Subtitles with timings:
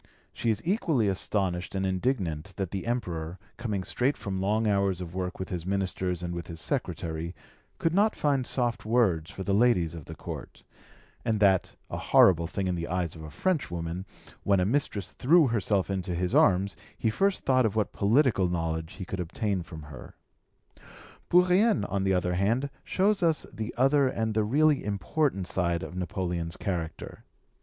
[0.33, 5.13] She is equally astonished and indignant that the Emperor, coming straight from long hours of
[5.13, 7.35] work with his ministers and with his secretary,
[7.77, 10.63] could not find soft words for the ladies of the Court,
[11.23, 14.07] and that, a horrible thing in the eyes of a Frenchwoman,
[14.41, 18.93] when a mistress threw herself into his arms, he first thought of what political knowledge
[18.93, 20.15] he could obtain from her.
[21.29, 25.95] Bourrienne, on the other hand, shows us the other and the really important side of
[25.95, 27.23] Napoleon's character.